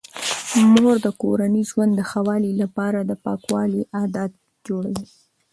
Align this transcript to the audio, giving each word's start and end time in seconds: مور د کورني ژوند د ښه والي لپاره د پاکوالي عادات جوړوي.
مور 0.73 0.95
د 1.05 1.07
کورني 1.21 1.61
ژوند 1.69 1.91
د 1.95 2.01
ښه 2.09 2.21
والي 2.27 2.51
لپاره 2.61 2.99
د 3.03 3.11
پاکوالي 3.25 3.81
عادات 3.97 4.31
جوړوي. 4.67 5.07